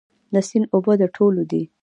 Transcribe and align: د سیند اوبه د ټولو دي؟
د 0.33 0.35
سیند 0.47 0.65
اوبه 0.73 0.93
د 1.01 1.03
ټولو 1.15 1.41
دي؟ 1.51 1.63